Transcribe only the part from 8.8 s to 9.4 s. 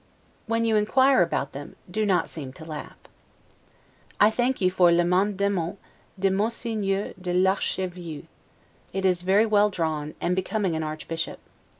it is